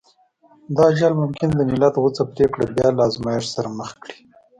[0.75, 4.17] دا جال ممکن د ملت غوڅه پرېکړه بيا له ازمایښت سره مخ کړي.